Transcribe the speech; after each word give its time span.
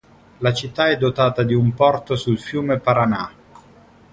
La 0.39 0.51
città 0.51 0.89
è 0.89 0.97
dotata 0.97 1.43
di 1.43 1.53
un 1.53 1.75
porto 1.75 2.15
sul 2.15 2.39
fiume 2.39 2.79
Paraná. 2.79 3.31